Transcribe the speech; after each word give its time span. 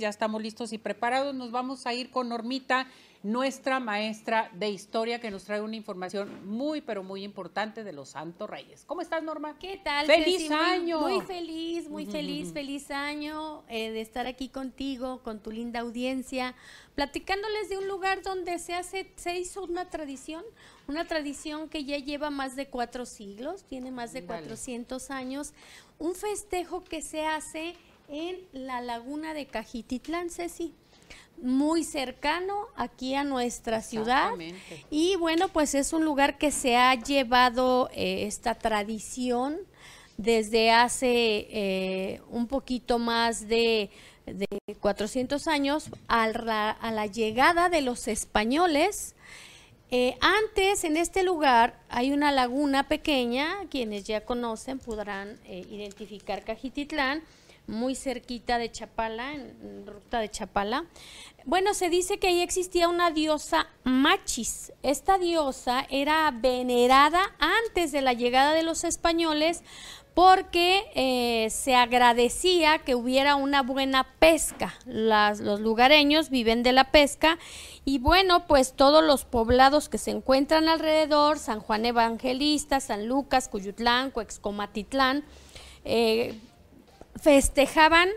Ya 0.00 0.10
estamos 0.10 0.40
listos 0.40 0.72
y 0.72 0.78
preparados. 0.78 1.34
Nos 1.34 1.50
vamos 1.50 1.84
a 1.84 1.92
ir 1.92 2.12
con 2.12 2.28
Normita, 2.28 2.86
nuestra 3.24 3.80
maestra 3.80 4.48
de 4.54 4.70
historia, 4.70 5.20
que 5.20 5.28
nos 5.28 5.42
trae 5.42 5.60
una 5.60 5.74
información 5.74 6.46
muy, 6.46 6.80
pero 6.80 7.02
muy 7.02 7.24
importante 7.24 7.82
de 7.82 7.92
los 7.92 8.10
Santos 8.10 8.48
Reyes. 8.48 8.84
¿Cómo 8.86 9.00
estás, 9.00 9.24
Norma? 9.24 9.58
¿Qué 9.58 9.80
tal? 9.82 10.06
¡Feliz 10.06 10.48
año! 10.52 11.00
Muy, 11.00 11.20
feliz, 11.22 11.88
muy 11.88 12.06
feliz, 12.06 12.52
feliz 12.54 12.92
año 12.92 13.64
eh, 13.68 13.90
de 13.90 14.00
estar 14.00 14.28
aquí 14.28 14.48
contigo, 14.48 15.20
con 15.24 15.40
tu 15.40 15.50
linda 15.50 15.80
audiencia, 15.80 16.54
platicándoles 16.94 17.68
de 17.68 17.78
un 17.78 17.88
lugar 17.88 18.22
donde 18.22 18.60
se 18.60 18.74
hace, 18.74 19.10
se 19.16 19.36
hizo 19.36 19.64
una 19.64 19.90
tradición, 19.90 20.44
una 20.86 21.08
tradición 21.08 21.68
que 21.68 21.84
ya 21.84 21.98
lleva 21.98 22.30
más 22.30 22.54
de 22.54 22.68
cuatro 22.68 23.04
siglos, 23.04 23.64
tiene 23.64 23.90
más 23.90 24.12
de 24.12 24.24
400 24.24 25.10
años, 25.10 25.54
un 25.98 26.14
festejo 26.14 26.84
que 26.84 27.02
se 27.02 27.26
hace 27.26 27.74
en 28.08 28.36
la 28.52 28.80
laguna 28.80 29.34
de 29.34 29.46
Cajititlán, 29.46 30.30
Ceci 30.30 30.74
muy 31.42 31.84
cercano 31.84 32.66
aquí 32.76 33.14
a 33.14 33.24
nuestra 33.24 33.80
ciudad. 33.82 34.32
Y 34.90 35.16
bueno 35.16 35.48
pues 35.48 35.74
es 35.74 35.92
un 35.92 36.04
lugar 36.04 36.38
que 36.38 36.50
se 36.50 36.76
ha 36.76 36.94
llevado 36.94 37.88
eh, 37.92 38.26
esta 38.26 38.54
tradición 38.54 39.58
desde 40.16 40.70
hace 40.70 41.46
eh, 41.50 42.20
un 42.28 42.46
poquito 42.48 42.98
más 42.98 43.48
de, 43.48 43.90
400 44.80 45.48
años 45.48 45.88
a 46.06 46.28
la, 46.28 47.06
llegada 47.06 47.70
de 47.70 47.80
los 47.80 48.08
españoles. 48.08 49.14
Eh, 49.90 50.18
antes 50.20 50.84
en 50.84 50.98
este 50.98 51.22
lugar 51.22 51.80
hay 51.88 52.12
una 52.12 52.30
laguna 52.30 52.88
pequeña 52.88 53.56
quienes 53.70 54.04
ya 54.04 54.26
conocen 54.26 54.78
podrán 54.78 55.38
identificar 55.46 56.44
Cajititlán 56.44 57.22
muy 57.68 57.94
cerquita 57.94 58.58
de 58.58 58.72
Chapala, 58.72 59.32
en, 59.34 59.86
ruta 59.86 60.18
de 60.18 60.30
Chapala. 60.30 60.86
Bueno, 61.44 61.74
se 61.74 61.88
dice 61.88 62.18
que 62.18 62.28
ahí 62.28 62.40
existía 62.40 62.88
una 62.88 63.10
diosa 63.10 63.68
Machis. 63.84 64.72
Esta 64.82 65.18
diosa 65.18 65.86
era 65.88 66.30
venerada 66.30 67.22
antes 67.38 67.92
de 67.92 68.02
la 68.02 68.12
llegada 68.12 68.54
de 68.54 68.62
los 68.64 68.84
españoles 68.84 69.62
porque 70.14 70.90
eh, 70.96 71.48
se 71.50 71.76
agradecía 71.76 72.78
que 72.78 72.96
hubiera 72.96 73.36
una 73.36 73.62
buena 73.62 74.04
pesca. 74.18 74.74
los 74.84 75.60
lugareños 75.60 76.28
viven 76.28 76.64
de 76.64 76.72
la 76.72 76.90
pesca 76.90 77.38
y 77.84 78.00
bueno, 78.00 78.48
pues 78.48 78.72
todos 78.72 79.04
los 79.04 79.24
poblados 79.24 79.88
que 79.88 79.96
se 79.96 80.10
encuentran 80.10 80.68
alrededor, 80.68 81.38
San 81.38 81.60
Juan 81.60 81.86
Evangelista, 81.86 82.80
San 82.80 83.06
Lucas, 83.06 83.48
Cuyutlán, 83.48 84.10
Coexcomatitlán, 84.10 85.22
eh, 85.84 86.34
festejaban 87.20 88.08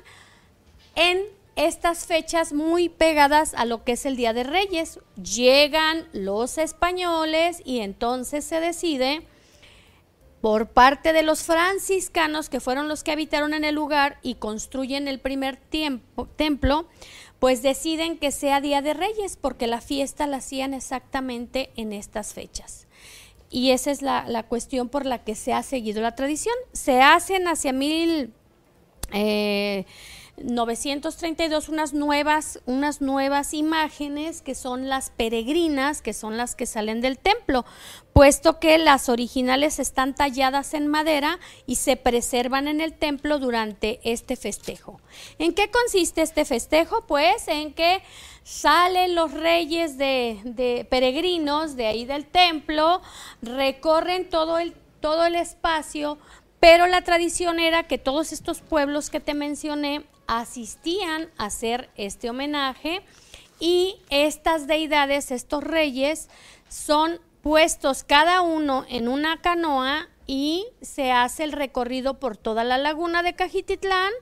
en 0.96 1.22
estas 1.56 2.06
fechas 2.06 2.54
muy 2.54 2.90
pegadas 2.90 3.54
a 3.54 3.66
lo 3.66 3.84
que 3.84 3.94
es 3.94 4.06
el 4.06 4.16
Día 4.16 4.34
de 4.34 4.44
Reyes. 4.44 5.00
Llegan 5.16 6.08
los 6.14 6.58
españoles 6.58 7.62
y 7.66 7.80
entonces 7.80 8.46
se 8.46 8.60
decide 8.60 9.28
por 10.42 10.70
parte 10.70 11.14
de 11.14 11.22
los 11.22 11.44
franciscanos, 11.44 12.50
que 12.50 12.60
fueron 12.60 12.88
los 12.88 13.04
que 13.04 13.12
habitaron 13.12 13.54
en 13.54 13.64
el 13.64 13.76
lugar 13.76 14.18
y 14.24 14.36
construyen 14.36 15.08
el 15.08 15.20
primer 15.20 15.60
templo, 16.36 16.88
pues 17.38 17.62
deciden 17.62 18.18
que 18.18 18.32
sea 18.32 18.60
Día 18.60 18.82
de 18.82 18.96
Reyes, 18.96 19.38
porque 19.40 19.68
la 19.68 19.82
fiesta 19.82 20.26
la 20.26 20.38
hacían 20.38 20.74
exactamente 20.74 21.70
en 21.76 21.94
estas 21.94 22.34
fechas. 22.34 22.88
Y 23.52 23.72
esa 23.72 23.92
es 23.92 24.02
la, 24.02 24.26
la 24.28 24.44
cuestión 24.44 24.90
por 24.90 25.06
la 25.06 25.24
que 25.24 25.36
se 25.36 25.54
ha 25.54 25.62
seguido 25.62 26.02
la 26.02 26.16
tradición. 26.16 26.56
Se 26.72 27.02
hacen 27.02 27.48
hacia 27.48 27.74
mil 27.74 28.34
eh, 29.14 29.86
932 30.44 31.70
unas 31.70 31.94
nuevas, 31.94 32.60
unas 32.66 33.02
nuevas 33.02 33.54
imágenes 33.54 34.42
que 34.42 34.56
son 34.56 34.90
las 34.90 35.10
peregrinas, 35.10 36.02
que 36.02 36.14
son 36.14 36.38
las 36.38 36.56
que 36.56 36.66
salen 36.66 37.02
del 37.02 37.18
templo, 37.18 37.66
puesto 38.14 38.60
que 38.60 38.78
las 38.78 39.10
originales 39.10 39.80
están 39.80 40.16
talladas 40.16 40.74
en 40.74 40.88
madera 40.88 41.40
y 41.66 41.76
se 41.76 41.96
preservan 41.96 42.68
en 42.68 42.82
el 42.82 42.94
templo 42.94 43.40
durante 43.40 44.00
este 44.04 44.36
festejo. 44.36 45.00
¿En 45.38 45.54
qué 45.54 45.70
consiste 45.70 46.22
este 46.22 46.46
festejo? 46.46 47.06
Pues 47.08 47.48
en 47.48 47.74
que 47.74 48.02
salen 48.44 49.16
los 49.16 49.32
reyes 49.32 49.98
de, 49.98 50.40
de 50.44 50.86
peregrinos 50.90 51.76
de 51.76 51.88
ahí 51.88 52.06
del 52.06 52.26
templo, 52.26 53.02
recorren 53.42 54.30
todo 54.30 54.58
el, 54.58 54.74
todo 55.00 55.26
el 55.26 55.36
espacio, 55.36 56.18
pero 56.62 56.86
la 56.86 57.02
tradición 57.02 57.60
era 57.60 57.88
que 57.88 57.98
todos 57.98 58.32
estos 58.32 58.62
pueblos 58.62 59.10
que 59.10 59.20
te 59.20 59.34
mencioné 59.34 60.06
asistían 60.28 61.28
a 61.38 61.46
hacer 61.46 61.90
este 61.98 62.30
homenaje 62.30 63.02
y 63.60 63.98
estas 64.12 64.68
deidades, 64.68 65.32
estos 65.32 65.64
reyes, 65.64 66.30
son 66.70 67.20
puestos 67.42 68.04
cada 68.04 68.42
uno 68.42 68.86
en 68.90 69.08
una 69.08 69.42
canoa 69.42 70.08
y 70.28 70.68
se 70.82 71.12
hace 71.12 71.44
el 71.44 71.52
recorrido 71.52 72.20
por 72.20 72.38
toda 72.38 72.64
la 72.64 72.78
laguna 72.78 73.24
de 73.24 73.34
Cajititlán 73.34 74.14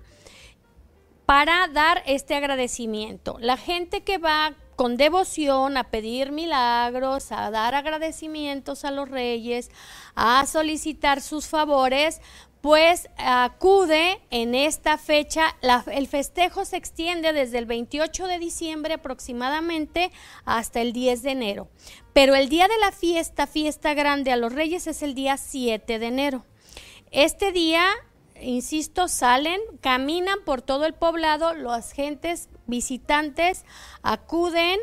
para 1.25 1.67
dar 1.67 2.01
este 2.05 2.35
agradecimiento. 2.35 3.37
La 3.41 3.57
gente 3.57 4.01
que 4.01 4.17
va 4.17 4.55
con 4.79 4.95
devoción 4.95 5.75
a 5.75 5.91
pedir 5.91 6.31
milagros, 6.31 7.33
a 7.33 7.51
dar 7.51 7.75
agradecimientos 7.75 8.85
a 8.85 8.91
los 8.91 9.09
reyes, 9.09 9.71
a 10.15 10.45
solicitar 10.45 11.19
sus 11.19 11.47
favores, 11.47 12.21
pues 12.61 13.09
acude 13.17 14.21
en 14.29 14.55
esta 14.55 14.97
fecha, 14.97 15.53
el 15.91 16.07
festejo 16.07 16.63
se 16.63 16.77
extiende 16.77 17.33
desde 17.33 17.57
el 17.57 17.65
28 17.65 18.27
de 18.27 18.39
diciembre 18.39 18.93
aproximadamente 18.93 20.11
hasta 20.45 20.79
el 20.79 20.93
10 20.93 21.23
de 21.23 21.31
enero, 21.31 21.67
pero 22.13 22.35
el 22.35 22.47
día 22.47 22.69
de 22.69 22.77
la 22.77 22.93
fiesta, 22.93 23.47
fiesta 23.47 23.93
grande 23.93 24.31
a 24.31 24.37
los 24.37 24.53
reyes 24.53 24.87
es 24.87 25.03
el 25.03 25.13
día 25.13 25.35
7 25.35 25.99
de 25.99 26.07
enero. 26.07 26.45
Este 27.11 27.51
día 27.51 27.85
insisto, 28.41 29.07
salen, 29.07 29.59
caminan 29.81 30.39
por 30.45 30.61
todo 30.61 30.85
el 30.85 30.93
poblado, 30.93 31.53
los 31.53 31.91
gentes 31.91 32.49
visitantes 32.67 33.65
acuden 34.03 34.79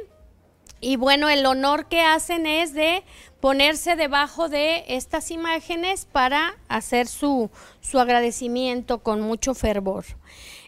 y 0.81 0.97
bueno, 0.97 1.29
el 1.29 1.47
honor 1.47 1.89
que 1.89 2.03
hacen 2.03 2.47
es 2.47 2.75
de 2.75 3.03
ponerse 3.41 3.97
debajo 3.97 4.49
de 4.49 4.85
estas 4.89 5.31
imágenes 5.31 6.05
para 6.05 6.57
hacer 6.69 7.07
su, 7.07 7.51
su 7.81 7.99
agradecimiento 7.99 9.03
con 9.03 9.21
mucho 9.23 9.55
fervor. 9.55 10.05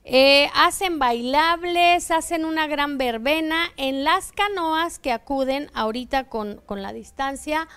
Eh, 0.04 0.48
hacen 0.54 0.98
bailables, 0.98 2.10
hacen 2.10 2.46
una 2.46 2.66
gran 2.66 2.96
verbena 2.96 3.70
en 3.76 4.04
las 4.04 4.32
canoas 4.32 4.98
que 4.98 5.12
acuden 5.12 5.70
ahorita 5.74 6.24
con, 6.24 6.62
con 6.64 6.80
la 6.80 6.94
distancia 6.94 7.68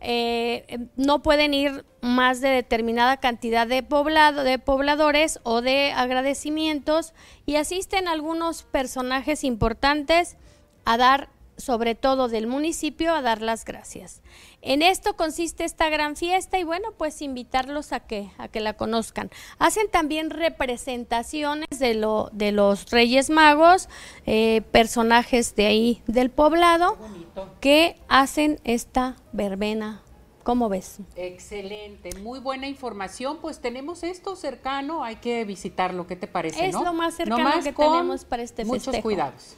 eh, 0.00 0.88
no 0.96 1.22
pueden 1.22 1.54
ir 1.54 1.84
más 2.00 2.40
de 2.40 2.48
determinada 2.48 3.16
cantidad 3.16 3.66
de, 3.66 3.82
poblado, 3.82 4.44
de 4.44 4.58
pobladores 4.58 5.40
o 5.42 5.60
de 5.60 5.92
agradecimientos 5.92 7.14
y 7.46 7.56
asisten 7.56 8.06
algunos 8.06 8.62
personajes 8.62 9.42
importantes 9.42 10.36
a 10.84 10.96
dar 10.96 11.30
sobre 11.58 11.94
todo 11.94 12.28
del 12.28 12.46
municipio, 12.46 13.14
a 13.14 13.22
dar 13.22 13.42
las 13.42 13.64
gracias. 13.64 14.22
En 14.62 14.82
esto 14.82 15.16
consiste 15.16 15.64
esta 15.64 15.90
gran 15.90 16.16
fiesta 16.16 16.58
y 16.58 16.64
bueno, 16.64 16.92
pues 16.96 17.20
invitarlos 17.20 17.92
a 17.92 18.00
que, 18.00 18.30
a 18.38 18.48
que 18.48 18.60
la 18.60 18.74
conozcan. 18.74 19.30
Hacen 19.58 19.90
también 19.90 20.30
representaciones 20.30 21.78
de, 21.78 21.94
lo, 21.94 22.30
de 22.32 22.52
los 22.52 22.90
Reyes 22.90 23.30
Magos, 23.30 23.88
eh, 24.26 24.62
personajes 24.72 25.54
de 25.54 25.66
ahí 25.66 26.02
del 26.06 26.30
poblado, 26.30 26.96
que 27.60 28.00
hacen 28.08 28.60
esta 28.64 29.16
verbena 29.32 30.02
¿Cómo 30.48 30.70
ves? 30.70 30.96
Excelente, 31.14 32.08
muy 32.22 32.40
buena 32.40 32.66
información. 32.66 33.36
Pues 33.42 33.60
tenemos 33.60 34.02
esto 34.02 34.34
cercano, 34.34 35.04
hay 35.04 35.16
que 35.16 35.44
visitarlo. 35.44 36.06
¿Qué 36.06 36.16
te 36.16 36.26
parece? 36.26 36.68
Es 36.68 36.72
lo 36.72 36.94
más 36.94 37.16
cercano 37.16 37.50
que 37.62 37.70
tenemos 37.70 38.24
para 38.24 38.42
este 38.42 38.64
muchos 38.64 38.96
cuidados. 39.02 39.56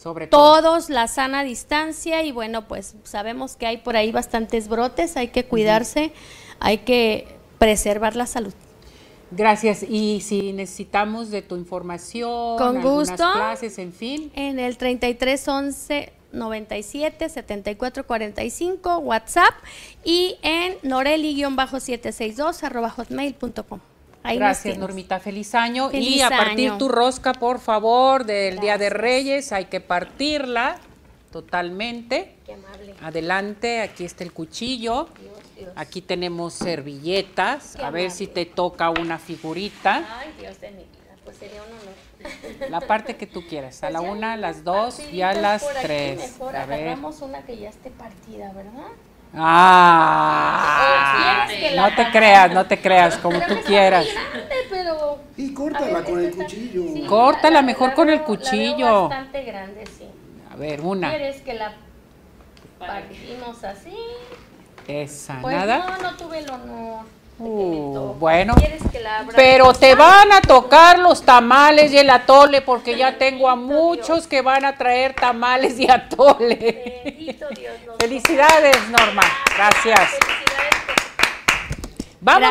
Sobre 0.00 0.26
todo. 0.26 0.62
Todos 0.62 0.88
la 0.88 1.08
sana 1.08 1.44
distancia 1.44 2.22
y 2.22 2.32
bueno, 2.32 2.66
pues 2.66 2.94
sabemos 3.04 3.56
que 3.56 3.66
hay 3.66 3.76
por 3.76 3.96
ahí 3.96 4.12
bastantes 4.12 4.66
brotes, 4.68 5.18
hay 5.18 5.28
que 5.28 5.44
cuidarse, 5.44 6.12
hay 6.58 6.78
que 6.78 7.28
preservar 7.58 8.16
la 8.16 8.26
salud. 8.26 8.54
Gracias. 9.30 9.82
Y 9.82 10.22
si 10.22 10.54
necesitamos 10.54 11.30
de 11.30 11.42
tu 11.42 11.56
información, 11.56 12.56
con 12.56 12.80
gusto, 12.80 13.14
clases, 13.16 13.78
en 13.78 13.92
fin. 13.92 14.32
En 14.34 14.58
el 14.58 14.78
3311 14.78 16.14
97 16.32 17.28
74 17.28 18.06
45 18.06 18.98
WhatsApp 18.98 19.52
y 20.02 20.38
en 20.42 20.78
noreli-762 20.82 22.62
arroba 22.62 22.88
hotmail.com. 22.88 23.80
Gracias, 24.24 24.78
Normita. 24.78 25.18
Feliz 25.20 25.54
año. 25.54 25.90
y 25.92 26.20
a 26.20 26.28
partir 26.30 26.76
tu 26.78 26.88
rosca, 26.88 27.32
por 27.32 27.58
favor, 27.60 28.24
del 28.24 28.58
Día 28.58 28.78
de 28.78 28.90
Reyes. 28.90 29.52
Hay 29.52 29.66
que 29.66 29.80
partirla 29.80 30.76
totalmente. 31.32 32.36
Qué 32.44 32.54
amable. 32.54 32.94
Adelante, 33.02 33.80
aquí 33.80 34.04
está 34.04 34.24
el 34.24 34.32
cuchillo. 34.32 35.08
Aquí 35.76 36.00
tenemos 36.02 36.54
servilletas. 36.54 37.76
a 37.76 37.90
ver 37.90 38.10
si 38.10 38.26
te 38.26 38.46
toca 38.46 38.90
una 38.90 39.18
figurita. 39.18 40.04
Ay, 40.18 40.34
Dios 40.38 40.60
de 40.60 40.70
mi 40.70 40.76
vida. 40.78 40.86
Pues 41.24 41.36
sería 41.36 41.62
un 41.62 41.68
honor. 41.68 42.70
La 42.70 42.80
parte 42.80 43.16
que 43.16 43.26
tú 43.26 43.46
quieras. 43.46 43.76
A 43.82 43.88
Pues 43.88 43.92
la 43.94 44.02
ya 44.02 44.10
una, 44.10 44.32
a 44.34 44.36
las 44.36 44.64
dos 44.64 45.00
y 45.12 45.22
a 45.22 45.32
las 45.32 45.62
por 45.62 45.72
aquí, 45.76 45.86
tres. 45.86 46.18
Mejor 46.32 46.56
A 46.56 46.66
ver. 46.66 46.80
agarramos 46.80 47.20
una 47.22 47.42
que 47.42 47.56
ya 47.58 47.68
esté 47.70 47.90
partida, 47.90 48.52
¿verdad? 48.52 48.88
Ah, 49.34 50.79
no 51.80 51.94
te 51.96 52.10
creas, 52.10 52.52
no 52.52 52.66
te 52.66 52.80
creas, 52.80 53.16
como 53.18 53.38
Pero 53.38 53.46
tú 53.48 53.54
está 53.54 53.66
quieras. 53.68 54.06
grande, 54.32 54.54
pero 54.70 55.18
Y 55.36 55.52
córtala 55.54 55.98
ver, 56.00 56.04
con 56.04 56.24
el 56.24 56.30
cuchillo. 56.34 56.82
sí, 56.94 57.04
Córtala 57.08 57.50
la- 57.56 57.62
mejor 57.62 57.88
la 57.90 57.94
con 57.94 58.10
el 58.10 58.18
veo- 58.20 58.28
la 58.28 58.34
veo 58.34 58.36
cuchillo. 58.38 59.08
bastante 59.08 59.42
grande, 59.44 59.84
sí. 59.98 60.04
A 60.52 60.56
ver, 60.56 60.80
una. 60.80 61.10
¿Quieres 61.10 61.40
que 61.42 61.54
la 61.54 61.72
partimos 62.78 63.62
así? 63.64 63.96
Esa, 64.88 65.38
Pues 65.40 65.54
nada. 65.56 65.78
no, 65.78 66.10
no 66.10 66.16
tuve 66.16 66.38
el 66.38 66.50
honor. 66.50 67.04
Uh, 67.42 68.14
bueno. 68.18 68.54
¿Quieres 68.56 68.82
que 68.92 69.00
la 69.00 69.20
abra? 69.20 69.32
Pero 69.34 69.72
te 69.72 69.94
van 69.94 70.30
a 70.30 70.42
tocar 70.42 70.98
los 70.98 71.22
tamales 71.22 71.90
y 71.90 71.96
el 71.96 72.10
atole, 72.10 72.60
porque 72.60 72.98
ya 72.98 73.16
tengo 73.16 73.48
a 73.48 73.56
muchos 73.56 74.26
que 74.26 74.42
van 74.42 74.64
a 74.66 74.76
traer 74.76 75.14
tamales 75.14 75.78
y 75.80 75.90
atole. 75.90 77.02
Bendito 77.04 77.46
Dios. 77.50 77.72
nos 77.86 77.96
Felicidades, 77.96 78.76
Norma. 78.90 79.22
Gracias. 79.56 80.10
Vamos. 82.20 82.42